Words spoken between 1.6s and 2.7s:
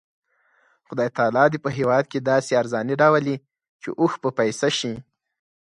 په هېواد کې داسې